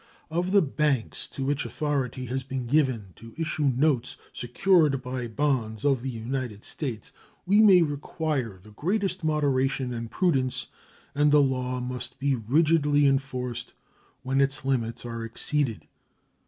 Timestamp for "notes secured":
3.65-4.99